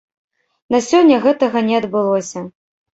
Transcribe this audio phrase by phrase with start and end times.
[0.77, 2.49] На сёння гэтага не адбылося.